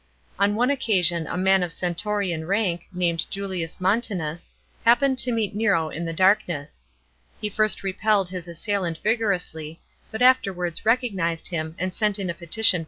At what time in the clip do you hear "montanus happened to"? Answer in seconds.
3.79-5.31